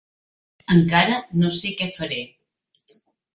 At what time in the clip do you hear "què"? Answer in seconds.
1.83-1.89